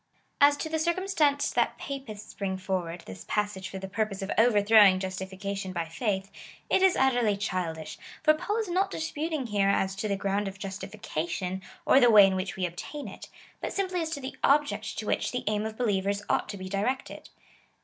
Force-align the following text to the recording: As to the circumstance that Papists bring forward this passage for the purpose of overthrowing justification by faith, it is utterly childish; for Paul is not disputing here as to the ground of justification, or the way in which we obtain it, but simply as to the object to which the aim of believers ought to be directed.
As 0.41 0.57
to 0.57 0.67
the 0.67 0.79
circumstance 0.79 1.51
that 1.51 1.77
Papists 1.77 2.33
bring 2.33 2.57
forward 2.57 3.01
this 3.05 3.23
passage 3.27 3.69
for 3.69 3.77
the 3.77 3.87
purpose 3.87 4.23
of 4.23 4.31
overthrowing 4.35 4.99
justification 4.99 5.73
by 5.73 5.85
faith, 5.85 6.31
it 6.71 6.81
is 6.81 6.97
utterly 6.97 7.37
childish; 7.37 7.99
for 8.23 8.33
Paul 8.33 8.57
is 8.57 8.67
not 8.67 8.89
disputing 8.89 9.45
here 9.45 9.69
as 9.69 9.95
to 9.97 10.07
the 10.07 10.15
ground 10.15 10.47
of 10.47 10.57
justification, 10.57 11.61
or 11.85 11.99
the 11.99 12.09
way 12.09 12.25
in 12.25 12.35
which 12.35 12.55
we 12.55 12.65
obtain 12.65 13.07
it, 13.07 13.29
but 13.61 13.73
simply 13.73 14.01
as 14.01 14.09
to 14.15 14.19
the 14.19 14.35
object 14.43 14.97
to 14.97 15.05
which 15.05 15.31
the 15.31 15.43
aim 15.45 15.67
of 15.67 15.77
believers 15.77 16.23
ought 16.27 16.49
to 16.49 16.57
be 16.57 16.67
directed. 16.67 17.29